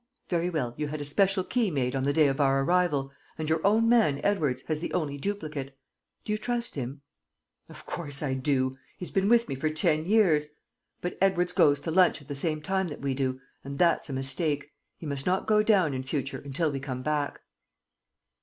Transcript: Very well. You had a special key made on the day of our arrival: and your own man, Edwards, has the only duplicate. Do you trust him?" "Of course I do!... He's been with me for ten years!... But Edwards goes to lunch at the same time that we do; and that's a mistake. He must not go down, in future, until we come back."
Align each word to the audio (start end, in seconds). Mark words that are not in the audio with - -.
Very 0.29 0.49
well. 0.49 0.73
You 0.77 0.87
had 0.87 0.99
a 0.99 1.05
special 1.05 1.43
key 1.43 1.69
made 1.69 1.95
on 1.95 2.01
the 2.01 2.11
day 2.11 2.25
of 2.27 2.41
our 2.41 2.63
arrival: 2.63 3.11
and 3.37 3.47
your 3.47 3.61
own 3.63 3.87
man, 3.87 4.19
Edwards, 4.23 4.63
has 4.63 4.79
the 4.79 4.91
only 4.95 5.15
duplicate. 5.15 5.77
Do 6.25 6.31
you 6.31 6.39
trust 6.39 6.73
him?" 6.73 7.01
"Of 7.69 7.85
course 7.85 8.23
I 8.23 8.33
do!... 8.33 8.79
He's 8.97 9.11
been 9.11 9.29
with 9.29 9.47
me 9.47 9.53
for 9.53 9.69
ten 9.69 10.07
years!... 10.07 10.47
But 11.01 11.19
Edwards 11.21 11.53
goes 11.53 11.79
to 11.81 11.91
lunch 11.91 12.19
at 12.19 12.27
the 12.29 12.33
same 12.33 12.63
time 12.63 12.87
that 12.87 13.01
we 13.01 13.13
do; 13.13 13.41
and 13.63 13.77
that's 13.77 14.09
a 14.09 14.13
mistake. 14.13 14.71
He 14.97 15.05
must 15.05 15.27
not 15.27 15.45
go 15.45 15.61
down, 15.61 15.93
in 15.93 16.01
future, 16.01 16.39
until 16.39 16.71
we 16.71 16.79
come 16.79 17.03
back." 17.03 17.41